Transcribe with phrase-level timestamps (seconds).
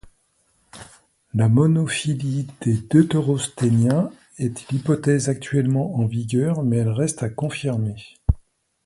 [1.35, 8.15] La monophylie des Deutérostomiens est l'hypothèse actuellement en vigueur mais elle reste à confirmer.